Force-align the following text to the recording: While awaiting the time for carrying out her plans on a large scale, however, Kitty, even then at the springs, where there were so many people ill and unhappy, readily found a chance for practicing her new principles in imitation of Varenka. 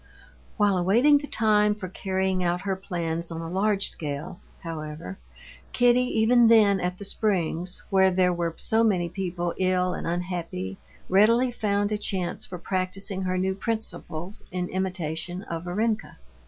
While 0.57 0.79
awaiting 0.79 1.19
the 1.19 1.27
time 1.27 1.75
for 1.75 1.87
carrying 1.87 2.43
out 2.43 2.61
her 2.61 2.75
plans 2.75 3.29
on 3.29 3.39
a 3.39 3.47
large 3.47 3.87
scale, 3.87 4.39
however, 4.63 5.19
Kitty, 5.73 6.01
even 6.19 6.47
then 6.47 6.79
at 6.79 6.97
the 6.97 7.05
springs, 7.05 7.83
where 7.91 8.09
there 8.09 8.33
were 8.33 8.55
so 8.57 8.83
many 8.83 9.09
people 9.09 9.53
ill 9.59 9.93
and 9.93 10.07
unhappy, 10.07 10.79
readily 11.07 11.51
found 11.51 11.91
a 11.91 11.99
chance 11.99 12.47
for 12.47 12.57
practicing 12.57 13.21
her 13.21 13.37
new 13.37 13.53
principles 13.53 14.41
in 14.51 14.69
imitation 14.69 15.43
of 15.43 15.65
Varenka. 15.65 16.15